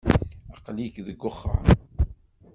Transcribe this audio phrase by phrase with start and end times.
[0.55, 1.65] Aql-ik deg wexxam.